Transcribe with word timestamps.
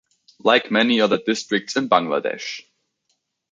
Like 0.39 0.71
many 0.71 0.99
other 0.99 1.19
districts 1.23 1.75
in 1.75 1.87
Bangladesh. 1.87 2.61